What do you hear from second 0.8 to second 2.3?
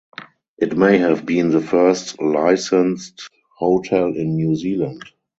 have been the first